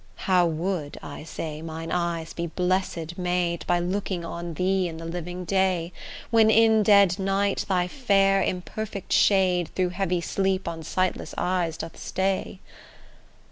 How 0.25 0.47
would, 0.47 0.97
I 1.03 1.23
say, 1.23 1.61
mine 1.61 1.91
eyes 1.91 2.33
be 2.33 2.47
blessed 2.47 3.19
made 3.19 3.63
By 3.67 3.77
looking 3.77 4.25
on 4.25 4.55
thee 4.55 4.87
in 4.87 4.97
the 4.97 5.05
living 5.05 5.45
day, 5.45 5.93
When 6.31 6.49
in 6.49 6.81
dead 6.81 7.19
night 7.19 7.65
thy 7.69 7.87
fair 7.87 8.41
imperfect 8.41 9.13
shade 9.13 9.67
Through 9.75 9.89
heavy 9.89 10.19
sleep 10.21 10.67
on 10.67 10.81
sightless 10.81 11.35
eyes 11.37 11.77
doth 11.77 11.97
stay! 11.99 12.59